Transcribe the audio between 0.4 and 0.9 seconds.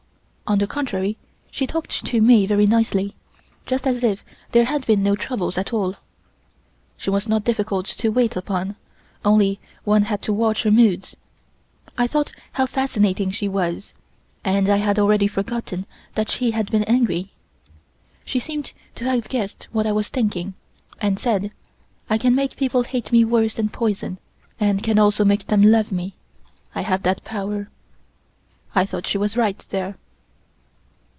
On the